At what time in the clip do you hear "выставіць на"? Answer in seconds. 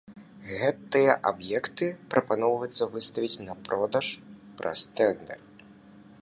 2.97-3.53